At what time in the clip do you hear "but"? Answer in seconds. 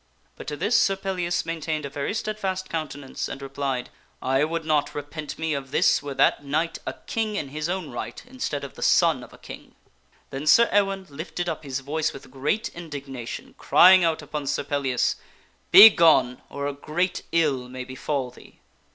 0.35-0.47